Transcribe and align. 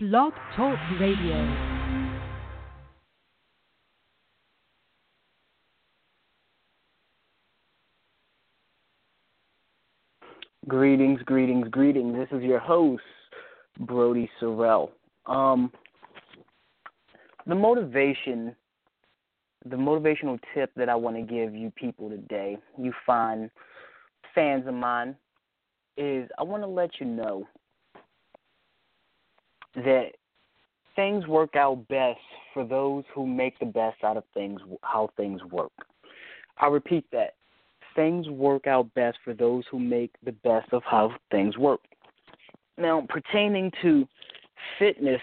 Blog 0.00 0.32
Talk 0.54 0.78
Radio. 1.00 1.56
Greetings, 10.68 11.20
greetings, 11.24 11.66
greetings. 11.72 12.14
This 12.14 12.28
is 12.30 12.44
your 12.44 12.60
host, 12.60 13.02
Brody 13.80 14.30
Sorrell. 14.40 14.90
Um, 15.26 15.72
the 17.48 17.56
motivation, 17.56 18.54
the 19.68 19.74
motivational 19.74 20.38
tip 20.54 20.70
that 20.76 20.88
I 20.88 20.94
want 20.94 21.16
to 21.16 21.22
give 21.22 21.56
you 21.56 21.72
people 21.72 22.08
today, 22.08 22.56
you 22.80 22.92
find 23.04 23.50
fans 24.32 24.64
of 24.68 24.74
mine, 24.74 25.16
is 25.96 26.30
I 26.38 26.44
want 26.44 26.62
to 26.62 26.68
let 26.68 27.00
you 27.00 27.06
know 27.06 27.48
that 29.84 30.10
things 30.96 31.26
work 31.26 31.56
out 31.56 31.86
best 31.88 32.20
for 32.52 32.64
those 32.64 33.04
who 33.14 33.26
make 33.26 33.58
the 33.58 33.66
best 33.66 34.02
out 34.04 34.16
of 34.16 34.24
things, 34.34 34.60
how 34.82 35.10
things 35.16 35.42
work. 35.44 35.72
I 36.58 36.66
repeat 36.66 37.04
that 37.12 37.34
things 37.94 38.28
work 38.28 38.66
out 38.66 38.92
best 38.94 39.18
for 39.24 39.34
those 39.34 39.64
who 39.70 39.78
make 39.78 40.12
the 40.24 40.32
best 40.32 40.72
of 40.72 40.82
how 40.84 41.12
things 41.30 41.58
work. 41.58 41.80
Now, 42.76 43.04
pertaining 43.08 43.72
to 43.82 44.06
fitness, 44.78 45.20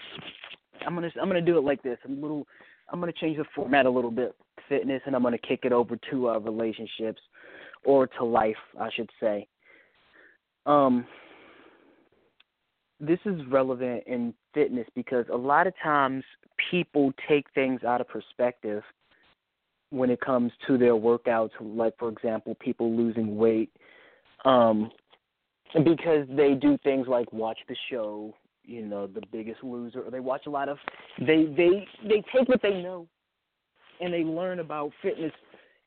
I'm 0.86 0.94
gonna 0.94 1.10
I'm 1.20 1.28
gonna 1.28 1.40
do 1.40 1.56
it 1.56 1.64
like 1.64 1.82
this. 1.82 1.98
I'm 2.04 2.18
a 2.18 2.20
little 2.20 2.46
I'm 2.90 3.00
gonna 3.00 3.12
change 3.12 3.38
the 3.38 3.44
format 3.54 3.86
a 3.86 3.90
little 3.90 4.10
bit. 4.10 4.34
Fitness, 4.68 5.00
and 5.06 5.16
I'm 5.16 5.22
gonna 5.22 5.38
kick 5.38 5.60
it 5.62 5.72
over 5.72 5.96
to 6.10 6.28
uh, 6.28 6.38
relationships 6.38 7.20
or 7.84 8.06
to 8.06 8.24
life, 8.24 8.56
I 8.78 8.90
should 8.94 9.08
say. 9.20 9.46
Um, 10.66 11.06
this 13.00 13.18
is 13.24 13.40
relevant 13.48 14.04
in 14.06 14.32
fitness 14.54 14.86
because 14.94 15.26
a 15.32 15.36
lot 15.36 15.66
of 15.66 15.74
times 15.82 16.24
people 16.70 17.12
take 17.28 17.46
things 17.54 17.84
out 17.84 18.00
of 18.00 18.08
perspective 18.08 18.82
when 19.90 20.10
it 20.10 20.20
comes 20.20 20.50
to 20.66 20.76
their 20.78 20.94
workouts, 20.94 21.50
like 21.60 21.94
for 21.98 22.08
example, 22.08 22.56
people 22.60 22.96
losing 22.96 23.36
weight, 23.36 23.70
um, 24.44 24.90
because 25.84 26.26
they 26.30 26.54
do 26.54 26.78
things 26.82 27.06
like 27.06 27.32
watch 27.32 27.58
the 27.68 27.76
show, 27.90 28.34
you 28.64 28.84
know, 28.84 29.06
The 29.06 29.22
Biggest 29.30 29.62
Loser, 29.62 30.02
or 30.02 30.10
they 30.10 30.20
watch 30.20 30.46
a 30.46 30.50
lot 30.50 30.68
of 30.68 30.78
they 31.20 31.44
they 31.56 31.86
they 32.02 32.22
take 32.34 32.48
what 32.48 32.62
they 32.62 32.82
know 32.82 33.06
and 34.00 34.12
they 34.12 34.24
learn 34.24 34.60
about 34.60 34.92
fitness 35.02 35.32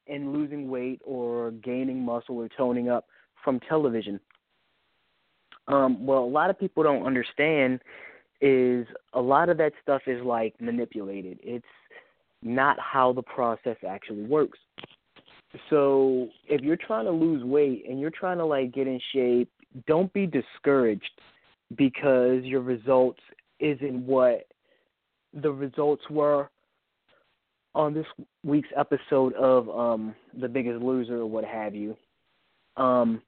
and 0.08 0.34
losing 0.34 0.70
weight 0.70 1.02
or 1.06 1.52
gaining 1.52 2.04
muscle 2.04 2.38
or 2.38 2.50
toning 2.58 2.90
up 2.90 3.06
from 3.44 3.60
television. 3.62 4.20
Um, 5.70 6.06
well, 6.06 6.24
a 6.24 6.26
lot 6.26 6.50
of 6.50 6.60
people 6.60 6.84
don't 6.84 7.06
understand 7.06 7.80
is 8.42 8.88
a 9.14 9.22
lot 9.22 9.50
of 9.50 9.58
that 9.58 9.74
stuff 9.82 10.02
is 10.08 10.24
like 10.24 10.60
manipulated. 10.60 11.40
It's 11.44 11.66
not 12.42 12.78
how 12.80 13.14
the 13.14 13.22
process 13.22 13.78
actually 13.88 14.24
works. 14.24 14.60
So 15.70 16.30
if 16.48 16.62
you're 16.62 16.78
trying 16.78 17.06
to 17.06 17.12
lose 17.12 17.44
weight 17.44 17.86
and 17.88 18.00
you're 18.00 18.12
trying 18.12 18.38
to 18.38 18.46
like 18.46 18.74
get 18.74 18.88
in 18.88 19.00
shape, 19.14 19.50
don't 19.88 20.12
be 20.14 20.26
discouraged 20.26 21.10
because 21.76 22.44
your 22.44 22.62
results 22.62 23.20
isn't 23.60 24.06
what 24.06 24.48
the 25.34 25.52
results 25.52 26.04
were 26.10 26.50
on 27.76 27.94
this 27.94 28.06
week's 28.44 28.70
episode 28.76 29.34
of 29.34 29.70
um 29.70 30.16
The 30.40 30.48
Biggest 30.48 30.82
Loser 30.82 31.18
or 31.18 31.26
what 31.26 31.46
have 31.46 31.76
you. 31.76 31.96
Um 32.78 33.22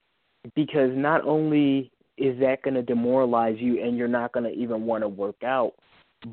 because 0.55 0.89
not 0.93 1.23
only 1.25 1.90
is 2.17 2.39
that 2.39 2.61
going 2.63 2.73
to 2.73 2.83
demoralize 2.83 3.59
you 3.59 3.83
and 3.83 3.97
you're 3.97 4.07
not 4.07 4.31
going 4.31 4.43
to 4.43 4.51
even 4.51 4.85
want 4.85 5.03
to 5.03 5.07
work 5.07 5.43
out, 5.43 5.73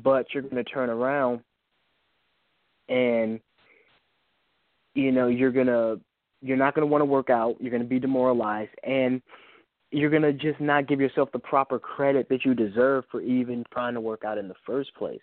but 0.03 0.27
you're 0.33 0.43
going 0.43 0.63
to 0.63 0.63
turn 0.63 0.89
around 0.89 1.41
and 2.89 3.39
you 4.95 5.11
know 5.11 5.27
you're 5.27 5.51
gonna 5.51 5.95
you're 6.41 6.57
not 6.57 6.73
gonna 6.73 6.87
want 6.87 7.01
to 7.01 7.05
work 7.05 7.29
out 7.29 7.55
you're 7.59 7.71
gonna 7.71 7.83
be 7.83 7.99
demoralized 7.99 8.71
and 8.83 9.21
you're 9.91 10.09
gonna 10.09 10.33
just 10.33 10.59
not 10.59 10.87
give 10.87 10.99
yourself 10.99 11.29
the 11.31 11.39
proper 11.39 11.79
credit 11.79 12.27
that 12.29 12.45
you 12.45 12.53
deserve 12.53 13.05
for 13.09 13.21
even 13.21 13.63
trying 13.71 13.93
to 13.93 14.01
work 14.01 14.23
out 14.23 14.37
in 14.37 14.47
the 14.47 14.55
first 14.65 14.93
place. 14.95 15.21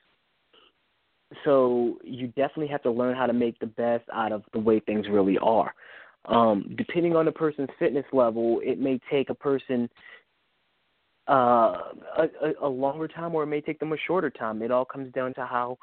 So 1.44 1.99
you 2.05 2.28
definitely 2.28 2.69
have 2.69 2.83
to 2.83 2.91
learn 2.91 3.17
how 3.17 3.27
to 3.27 3.33
make 3.33 3.59
the 3.59 3.67
best 3.67 4.05
out 4.12 4.33
of 4.33 4.43
the 4.53 4.59
way 4.59 4.81
things 4.81 5.06
really 5.09 5.38
are. 5.38 5.73
Um 6.27 6.75
depending 6.77 7.15
on 7.15 7.27
the 7.27 7.33
person's 7.33 7.69
fitness 7.78 8.06
level 8.12 8.61
it 8.65 8.78
may 8.81 9.00
take 9.11 9.31
a 9.31 9.34
person 9.34 9.88
uh 11.28 11.92
a, 12.19 12.53
a 12.62 12.69
longer 12.69 13.09
time 13.09 13.34
or 13.34 13.42
it 13.42 13.47
may 13.47 13.60
take 13.60 13.78
them 13.81 13.92
a 13.92 13.97
shorter 14.06 14.31
time 14.31 14.62
it 14.62 14.70
all 14.70 14.84
comes 14.84 15.12
down 15.12 15.34
to 15.34 15.44
how 15.44 15.76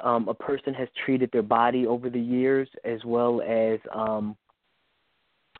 um, 0.00 0.28
a 0.28 0.34
person 0.34 0.74
has 0.74 0.88
treated 1.04 1.30
their 1.32 1.42
body 1.42 1.86
over 1.86 2.10
the 2.10 2.20
years, 2.20 2.68
as 2.84 3.04
well 3.04 3.40
as 3.42 3.78
um, 3.94 4.36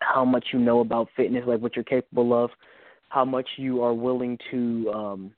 how 0.01 0.25
much 0.25 0.47
you 0.53 0.59
know 0.59 0.81
about 0.81 1.09
fitness, 1.17 1.45
like 1.47 1.61
what 1.61 1.77
you're 1.77 1.85
capable 1.85 2.33
of, 2.33 2.51
how 3.09 3.25
much 3.25 3.49
you 3.57 3.83
are 3.83 3.95
willing 3.95 4.39
to, 4.51 4.91
um, 4.93 5.33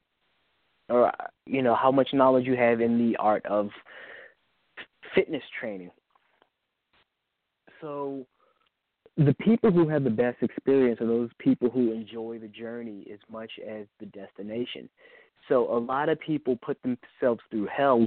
or 0.88 1.12
you 1.44 1.62
know, 1.62 1.74
how 1.74 1.90
much 1.90 2.08
knowledge 2.12 2.46
you 2.46 2.56
have 2.56 2.80
in 2.80 2.98
the 2.98 3.16
art 3.18 3.44
of 3.46 3.68
fitness 5.14 5.42
training. 5.60 5.90
So, 7.80 8.26
the 9.16 9.34
people 9.34 9.70
who 9.70 9.88
have 9.88 10.04
the 10.04 10.10
best 10.10 10.42
experience 10.42 11.00
are 11.00 11.06
those 11.06 11.30
people 11.38 11.70
who 11.70 11.92
enjoy 11.92 12.38
the 12.38 12.48
journey 12.48 13.06
as 13.12 13.18
much 13.30 13.50
as 13.66 13.86
the 13.98 14.06
destination. 14.06 14.88
So 15.48 15.74
a 15.74 15.78
lot 15.78 16.08
of 16.08 16.20
people 16.20 16.56
put 16.56 16.78
themselves 16.82 17.40
through 17.50 17.68
hell 17.74 18.06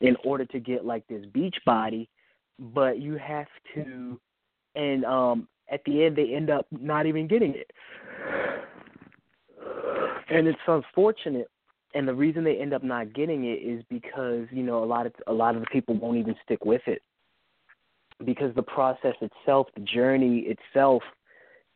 in 0.00 0.16
order 0.24 0.44
to 0.46 0.60
get 0.60 0.84
like 0.84 1.06
this 1.08 1.24
beach 1.32 1.56
body, 1.64 2.08
but 2.58 3.00
you 3.00 3.16
have 3.16 3.48
to 3.74 4.20
and 4.74 5.04
um 5.04 5.48
at 5.70 5.82
the 5.84 6.04
end 6.04 6.16
they 6.16 6.34
end 6.34 6.50
up 6.50 6.66
not 6.70 7.06
even 7.06 7.26
getting 7.26 7.54
it. 7.54 7.70
And 10.28 10.46
it's 10.46 10.58
unfortunate 10.66 11.48
and 11.96 12.06
the 12.06 12.14
reason 12.14 12.44
they 12.44 12.58
end 12.58 12.74
up 12.74 12.82
not 12.82 13.14
getting 13.14 13.44
it 13.44 13.62
is 13.62 13.82
because, 13.88 14.46
you 14.50 14.62
know, 14.62 14.84
a 14.84 14.86
lot 14.86 15.06
of 15.06 15.14
a 15.28 15.32
lot 15.32 15.54
of 15.54 15.62
the 15.62 15.66
people 15.72 15.94
won't 15.94 16.18
even 16.18 16.34
stick 16.44 16.64
with 16.64 16.82
it. 16.86 17.02
Because 18.24 18.54
the 18.54 18.62
process 18.62 19.14
itself, 19.20 19.66
the 19.74 19.82
journey 19.82 20.46
itself 20.48 21.02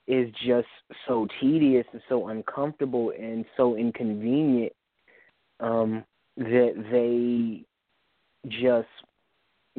is 0.06 0.28
just 0.44 0.66
so 1.06 1.28
tedious 1.40 1.86
and 1.92 2.02
so 2.08 2.28
uncomfortable 2.28 3.12
and 3.18 3.44
so 3.56 3.76
inconvenient 3.76 4.72
um, 5.60 6.04
that 6.36 6.74
they 6.90 7.64
just 8.48 8.88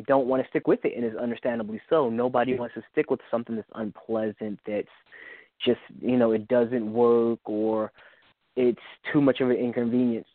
don't 0.08 0.28
want 0.28 0.42
to 0.42 0.50
stick 0.50 0.68
with 0.68 0.80
it, 0.86 0.94
and 0.96 1.06
is 1.06 1.18
understandably 1.18 1.82
so. 1.90 2.10
Nobody 2.10 2.56
wants 2.58 2.76
to 2.76 2.84
stick 2.92 3.10
with 3.10 3.20
something 3.30 3.56
that's 3.56 3.68
unpleasant, 3.76 4.60
that's 4.66 4.88
just 5.66 5.80
you 6.00 6.18
know 6.18 6.32
it 6.32 6.48
doesn't 6.48 6.92
work 6.92 7.40
or 7.46 7.92
it's 8.56 8.80
too 9.12 9.22
much 9.22 9.42
of 9.42 9.50
an 9.50 9.58
inconvenience 9.58 10.28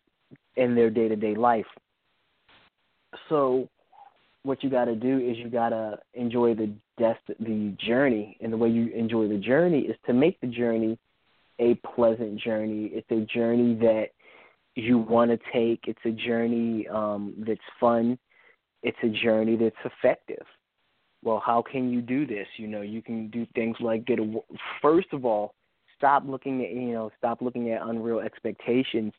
in 0.55 0.75
their 0.75 0.89
day 0.89 1.07
to 1.07 1.15
day 1.15 1.35
life. 1.35 1.65
So 3.29 3.69
what 4.43 4.63
you 4.63 4.69
got 4.69 4.85
to 4.85 4.95
do 4.95 5.19
is 5.19 5.37
you 5.37 5.49
got 5.49 5.69
to 5.69 5.99
enjoy 6.13 6.53
the 6.53 6.73
dest- 6.97 7.39
the 7.39 7.75
journey, 7.79 8.37
and 8.41 8.51
the 8.51 8.57
way 8.57 8.69
you 8.69 8.87
enjoy 8.89 9.27
the 9.27 9.37
journey 9.37 9.81
is 9.81 9.95
to 10.05 10.13
make 10.13 10.39
the 10.39 10.47
journey 10.47 10.97
a 11.59 11.75
pleasant 11.75 12.39
journey. 12.39 12.91
It's 12.93 13.09
a 13.11 13.25
journey 13.25 13.75
that 13.75 14.09
you 14.75 14.99
want 14.99 15.31
to 15.31 15.39
take. 15.51 15.85
It's 15.87 16.05
a 16.05 16.11
journey 16.11 16.87
um, 16.87 17.33
that's 17.47 17.59
fun. 17.79 18.17
It's 18.83 18.97
a 19.03 19.09
journey 19.09 19.55
that's 19.55 19.75
effective. 19.83 20.45
Well, 21.23 21.41
how 21.43 21.63
can 21.63 21.91
you 21.91 22.01
do 22.01 22.27
this? 22.27 22.47
You 22.57 22.67
know, 22.67 22.81
you 22.81 23.01
can 23.01 23.29
do 23.29 23.45
things 23.55 23.75
like 23.79 24.05
get 24.05 24.19
a 24.19 24.39
first 24.81 25.07
of 25.13 25.25
all, 25.25 25.55
stop 25.97 26.23
looking 26.25 26.63
at 26.63 26.71
you 26.71 26.93
know, 26.93 27.11
stop 27.17 27.41
looking 27.41 27.71
at 27.71 27.81
unreal 27.81 28.19
expectations 28.19 29.13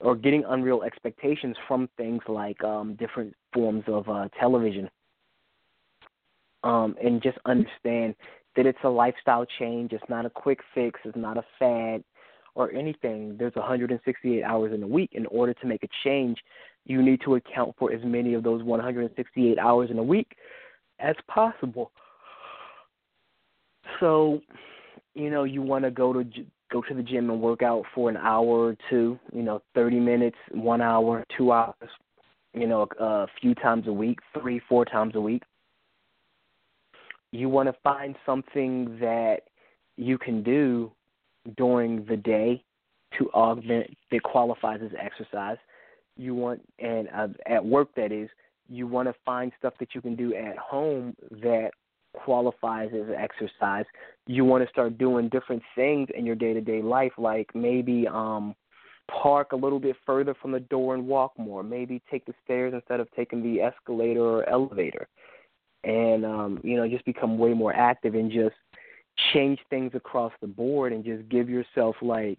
or 0.00 0.16
getting 0.16 0.44
unreal 0.48 0.82
expectations 0.82 1.56
from 1.68 1.88
things 1.96 2.22
like 2.28 2.62
um, 2.64 2.94
different 2.96 3.34
forms 3.52 3.84
of 3.86 4.08
uh, 4.08 4.28
television. 4.38 4.88
Um, 6.62 6.94
and 7.02 7.22
just 7.22 7.38
understand 7.46 8.14
that 8.56 8.66
it's 8.66 8.78
a 8.84 8.88
lifestyle 8.88 9.46
change. 9.58 9.92
It's 9.92 10.04
not 10.08 10.26
a 10.26 10.30
quick 10.30 10.60
fix. 10.74 11.00
It's 11.04 11.16
not 11.16 11.38
a 11.38 11.44
fad 11.58 12.02
or 12.54 12.72
anything, 12.72 13.36
there's 13.38 13.54
168 13.54 14.42
hours 14.42 14.72
in 14.74 14.82
a 14.82 14.86
week. 14.86 15.10
In 15.12 15.26
order 15.26 15.54
to 15.54 15.66
make 15.66 15.82
a 15.82 15.88
change, 16.04 16.38
you 16.84 17.02
need 17.02 17.20
to 17.24 17.36
account 17.36 17.74
for 17.78 17.92
as 17.92 18.00
many 18.04 18.34
of 18.34 18.42
those 18.42 18.62
168 18.62 19.58
hours 19.58 19.90
in 19.90 19.98
a 19.98 20.02
week 20.02 20.36
as 20.98 21.14
possible. 21.28 21.92
So, 23.98 24.40
you 25.14 25.30
know, 25.30 25.44
you 25.44 25.62
want 25.62 25.84
to 25.84 25.90
go 25.90 26.12
to 26.12 26.24
go 26.70 26.82
to 26.82 26.94
the 26.94 27.02
gym 27.02 27.30
and 27.30 27.40
work 27.40 27.62
out 27.62 27.84
for 27.94 28.08
an 28.08 28.16
hour 28.16 28.68
or 28.68 28.76
two, 28.88 29.18
you 29.32 29.42
know, 29.42 29.62
30 29.74 30.00
minutes, 30.00 30.36
1 30.52 30.80
hour, 30.80 31.24
2 31.36 31.52
hours, 31.52 31.74
you 32.54 32.66
know, 32.66 32.86
a 32.98 33.26
few 33.40 33.54
times 33.54 33.86
a 33.86 33.92
week, 33.92 34.18
3, 34.40 34.60
4 34.68 34.84
times 34.84 35.14
a 35.14 35.20
week. 35.20 35.42
You 37.32 37.48
want 37.48 37.68
to 37.68 37.74
find 37.82 38.16
something 38.26 38.98
that 39.00 39.42
you 39.96 40.18
can 40.18 40.42
do 40.42 40.90
during 41.56 42.04
the 42.06 42.16
day 42.16 42.62
to 43.18 43.30
augment 43.32 43.96
that 44.10 44.22
qualifies 44.22 44.80
as 44.84 44.90
exercise. 45.00 45.58
You 46.16 46.34
want 46.34 46.62
and 46.78 47.08
uh, 47.14 47.28
at 47.46 47.64
work 47.64 47.88
that 47.96 48.12
is, 48.12 48.28
you 48.68 48.86
want 48.86 49.08
to 49.08 49.14
find 49.24 49.52
stuff 49.58 49.74
that 49.80 49.94
you 49.94 50.00
can 50.00 50.16
do 50.16 50.34
at 50.34 50.56
home 50.58 51.14
that 51.30 51.70
qualifies 52.14 52.90
as 52.94 53.14
exercise. 53.16 53.84
You 54.26 54.44
want 54.44 54.64
to 54.64 54.70
start 54.70 54.98
doing 54.98 55.28
different 55.28 55.62
things 55.74 56.08
in 56.16 56.26
your 56.26 56.36
day 56.36 56.52
to 56.52 56.60
day 56.60 56.82
life, 56.82 57.12
like 57.18 57.48
maybe 57.54 58.06
um 58.08 58.54
park 59.10 59.52
a 59.52 59.56
little 59.56 59.80
bit 59.80 59.96
further 60.06 60.34
from 60.40 60.52
the 60.52 60.60
door 60.60 60.94
and 60.94 61.06
walk 61.06 61.32
more. 61.38 61.62
Maybe 61.62 62.02
take 62.10 62.24
the 62.26 62.34
stairs 62.44 62.72
instead 62.74 63.00
of 63.00 63.08
taking 63.16 63.42
the 63.42 63.60
escalator 63.60 64.22
or 64.22 64.48
elevator. 64.48 65.08
And 65.84 66.24
um, 66.24 66.60
you 66.62 66.76
know, 66.76 66.88
just 66.88 67.04
become 67.04 67.38
way 67.38 67.54
more 67.54 67.74
active 67.74 68.14
and 68.14 68.30
just 68.30 68.54
change 69.32 69.58
things 69.68 69.92
across 69.94 70.32
the 70.40 70.46
board 70.46 70.92
and 70.92 71.04
just 71.04 71.28
give 71.28 71.48
yourself 71.48 71.96
like 72.02 72.38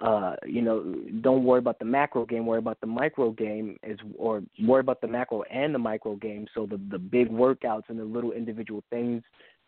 uh, 0.00 0.34
you 0.44 0.60
know, 0.60 0.94
don't 1.20 1.44
worry 1.44 1.60
about 1.60 1.78
the 1.78 1.84
macro 1.84 2.26
game, 2.26 2.46
worry 2.46 2.58
about 2.58 2.80
the 2.80 2.86
micro 2.86 3.30
game 3.30 3.76
is 3.82 3.98
or 4.18 4.42
worry 4.62 4.80
about 4.80 5.00
the 5.00 5.06
macro 5.06 5.42
and 5.44 5.74
the 5.74 5.78
micro 5.78 6.16
game. 6.16 6.46
So 6.54 6.66
the 6.66 6.80
the 6.90 6.98
big 6.98 7.30
workouts 7.30 7.84
and 7.88 7.98
the 7.98 8.04
little 8.04 8.32
individual 8.32 8.82
things 8.90 9.22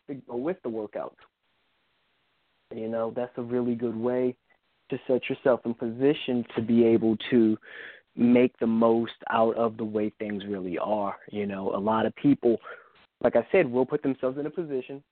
that 0.09 0.27
go 0.27 0.37
with 0.37 0.57
the 0.63 0.69
workouts. 0.69 1.17
You 2.75 2.89
know, 2.89 3.13
that's 3.15 3.33
a 3.37 3.43
really 3.43 3.77
good 3.77 3.97
way 3.97 4.35
to 4.91 4.99
set 5.07 5.29
yourself 5.29 5.61
in 5.65 5.75
position 5.75 6.45
to 6.57 6.63
be 6.63 6.85
able 6.85 7.17
to 7.31 7.57
make 8.17 8.59
the 8.59 8.67
most 8.67 9.13
out 9.31 9.55
of 9.57 9.77
the 9.77 9.85
way 9.85 10.13
things 10.19 10.43
really 10.49 10.79
are. 10.79 11.17
You 11.31 11.47
know, 11.47 11.75
a 11.75 11.79
lot 11.79 12.07
of 12.07 12.15
people, 12.17 12.57
like 13.21 13.37
I 13.37 13.47
said, 13.53 13.71
will 13.71 13.87
put 13.87 14.03
themselves 14.03 14.39
in 14.39 14.47
a 14.47 14.51
position, 14.51 15.03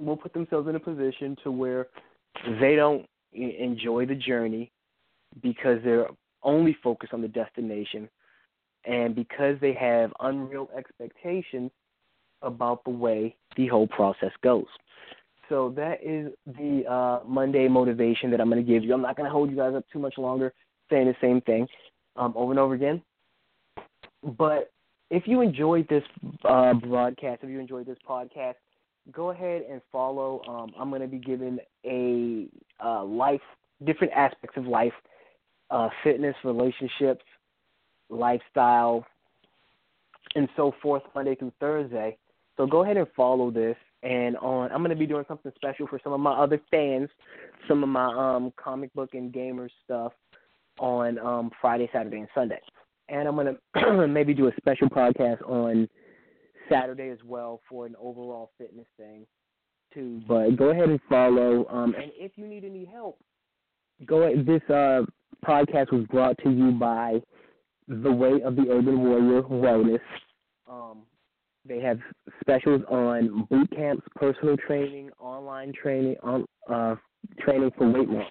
will 0.00 0.16
put 0.16 0.32
themselves 0.32 0.68
in 0.68 0.76
a 0.76 0.80
position 0.80 1.36
to 1.44 1.50
where 1.50 1.88
they 2.60 2.76
don't 2.76 3.06
enjoy 3.32 4.06
the 4.06 4.14
journey 4.14 4.70
because 5.42 5.78
they're 5.84 6.08
only 6.42 6.76
focused 6.82 7.12
on 7.12 7.22
the 7.22 7.28
destination 7.28 8.08
and 8.84 9.14
because 9.14 9.56
they 9.60 9.74
have 9.74 10.12
unreal 10.20 10.68
expectations 10.76 11.70
about 12.42 12.82
the 12.84 12.90
way 12.90 13.36
the 13.56 13.66
whole 13.66 13.86
process 13.86 14.32
goes. 14.42 14.66
So 15.48 15.72
that 15.76 15.98
is 16.02 16.32
the 16.46 16.84
uh, 16.90 17.20
Monday 17.26 17.68
motivation 17.68 18.30
that 18.30 18.40
I'm 18.40 18.48
going 18.48 18.64
to 18.64 18.72
give 18.72 18.84
you. 18.84 18.94
I'm 18.94 19.02
not 19.02 19.16
going 19.16 19.26
to 19.26 19.32
hold 19.32 19.50
you 19.50 19.56
guys 19.56 19.74
up 19.74 19.84
too 19.92 19.98
much 19.98 20.16
longer 20.16 20.52
saying 20.90 21.06
the 21.06 21.16
same 21.20 21.40
thing 21.42 21.66
um, 22.16 22.32
over 22.36 22.52
and 22.52 22.58
over 22.58 22.74
again. 22.74 23.02
But 24.38 24.70
if 25.10 25.24
you 25.26 25.40
enjoyed 25.40 25.88
this 25.88 26.04
uh, 26.44 26.74
broadcast, 26.74 27.42
if 27.42 27.50
you 27.50 27.58
enjoyed 27.58 27.86
this 27.86 27.98
podcast, 28.08 28.54
go 29.12 29.30
ahead 29.30 29.62
and 29.70 29.80
follow. 29.90 30.42
Um, 30.48 30.72
I'm 30.78 30.90
going 30.90 31.02
to 31.02 31.08
be 31.08 31.18
giving 31.18 31.58
a 31.84 32.46
uh, 32.84 33.04
life, 33.04 33.40
different 33.84 34.12
aspects 34.14 34.56
of 34.56 34.66
life, 34.66 34.92
uh, 35.70 35.88
fitness, 36.02 36.34
relationships, 36.44 37.24
lifestyle, 38.08 39.06
and 40.34 40.48
so 40.56 40.74
forth, 40.82 41.02
Monday 41.14 41.34
through 41.34 41.52
Thursday. 41.60 42.16
So 42.56 42.66
go 42.66 42.82
ahead 42.82 42.96
and 42.96 43.06
follow 43.16 43.50
this. 43.50 43.76
And 44.02 44.36
on, 44.38 44.72
I'm 44.72 44.78
going 44.78 44.90
to 44.90 44.96
be 44.96 45.06
doing 45.06 45.24
something 45.28 45.52
special 45.54 45.86
for 45.86 46.00
some 46.02 46.12
of 46.12 46.20
my 46.20 46.32
other 46.32 46.60
fans, 46.70 47.10
some 47.68 47.82
of 47.82 47.88
my 47.88 48.06
um, 48.06 48.52
comic 48.56 48.92
book 48.94 49.10
and 49.12 49.32
gamer 49.32 49.68
stuff 49.84 50.12
on 50.78 51.18
um, 51.18 51.50
Friday, 51.60 51.88
Saturday, 51.92 52.18
and 52.18 52.28
Sunday. 52.34 52.60
And 53.08 53.28
I'm 53.28 53.34
going 53.34 53.56
to 53.74 54.06
maybe 54.08 54.32
do 54.32 54.48
a 54.48 54.52
special 54.56 54.88
podcast 54.88 55.42
on 55.48 55.88
Saturday 56.70 57.10
as 57.10 57.18
well 57.24 57.60
for 57.68 57.86
an 57.86 57.94
overall 58.00 58.52
fitness 58.58 58.86
thing 58.96 59.26
too. 59.92 60.22
But 60.28 60.56
go 60.56 60.70
ahead 60.70 60.88
and 60.88 61.00
follow. 61.08 61.66
Um, 61.68 61.94
and 61.94 62.12
if 62.16 62.32
you 62.36 62.46
need 62.46 62.64
any 62.64 62.84
help, 62.84 63.18
go. 64.06 64.22
Ahead. 64.22 64.46
This 64.46 64.62
uh, 64.68 65.02
podcast 65.44 65.92
was 65.92 66.06
brought 66.10 66.38
to 66.38 66.50
you 66.50 66.72
by 66.72 67.20
the 67.88 68.12
Way 68.12 68.40
of 68.42 68.56
the 68.56 68.66
Urban 68.70 69.00
Warrior 69.00 69.42
Wellness. 69.42 70.00
Um, 70.68 71.02
they 71.66 71.80
have 71.80 71.98
specials 72.40 72.82
on 72.88 73.46
boot 73.50 73.70
camps, 73.74 74.06
personal 74.14 74.56
training, 74.56 75.10
online 75.18 75.72
training, 75.72 76.16
on 76.22 76.46
uh, 76.72 76.94
training 77.40 77.72
for 77.76 77.90
weight 77.90 78.08
loss. 78.08 78.30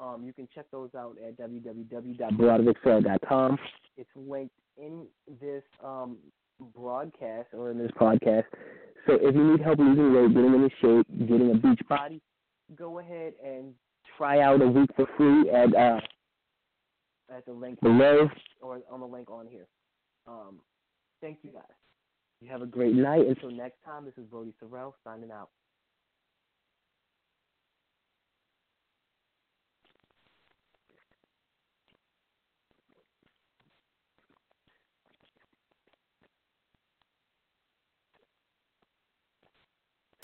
Um, 0.00 0.22
you 0.24 0.32
can 0.32 0.46
check 0.54 0.66
those 0.70 0.90
out 0.96 1.16
at 1.26 1.36
www.brodericksorrell.com. 1.36 3.58
It's 3.96 4.10
linked 4.14 4.54
in 4.78 5.06
this 5.40 5.64
um, 5.84 6.18
broadcast 6.60 7.48
or 7.52 7.70
in 7.70 7.78
this 7.78 7.90
podcast. 8.00 8.44
So 9.06 9.14
if 9.14 9.34
you 9.34 9.52
need 9.52 9.60
help 9.60 9.78
losing 9.78 10.12
weight, 10.12 10.34
getting 10.34 10.54
into 10.54 10.70
shape, 10.80 11.28
getting 11.28 11.50
a 11.50 11.54
beach 11.54 11.80
body, 11.88 12.20
go 12.76 12.98
ahead 12.98 13.32
and 13.44 13.74
try 14.16 14.40
out 14.40 14.60
a 14.62 14.66
week 14.66 14.90
for 14.94 15.06
free 15.16 15.50
at 15.50 15.74
uh, 15.74 16.00
at 17.34 17.46
the 17.46 17.52
link 17.52 17.80
below 17.80 18.28
or 18.60 18.80
on 18.90 19.00
the 19.00 19.06
link 19.06 19.30
on 19.30 19.46
here. 19.46 19.66
Um, 20.26 20.60
thank 21.20 21.38
you 21.42 21.50
guys. 21.50 21.62
You 22.40 22.50
have 22.50 22.62
a 22.62 22.66
great 22.66 22.94
night. 22.94 23.26
Until 23.26 23.50
next 23.50 23.76
time, 23.84 24.04
this 24.04 24.14
is 24.16 24.24
Brody 24.24 24.54
Sorrell 24.62 24.92
signing 25.04 25.30
out. 25.30 25.50